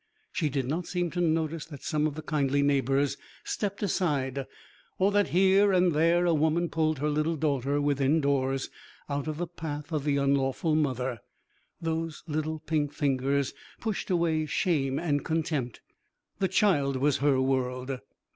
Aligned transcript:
She 0.31 0.49
did 0.49 0.65
not 0.67 0.87
seem 0.87 1.11
to 1.11 1.21
notice 1.21 1.65
that 1.65 1.83
some 1.83 2.07
of 2.07 2.15
the 2.15 2.23
kindly 2.23 2.63
neighbours 2.63 3.17
stepped 3.43 3.83
aside, 3.83 4.47
or 4.97 5.11
that 5.11 5.27
here 5.27 5.71
and 5.71 5.91
there 5.91 6.25
a 6.25 6.33
woman 6.33 6.69
pulled 6.69 6.97
her 6.97 7.07
little 7.07 7.35
daughter 7.35 7.79
within 7.79 8.19
doors, 8.19 8.71
out 9.07 9.27
of 9.27 9.37
the 9.37 9.45
path 9.45 9.91
of 9.91 10.03
the 10.03 10.17
unlawful 10.17 10.73
mother. 10.73 11.19
Those 11.79 12.23
little 12.25 12.57
pink 12.57 12.93
fingers 12.93 13.53
pushed 13.79 14.09
away 14.09 14.47
shame 14.47 14.97
and 14.97 15.23
contempt. 15.23 15.81
The 16.39 16.47
child 16.47 16.95
was 16.95 17.17
her 17.17 17.39
world. 17.39 17.99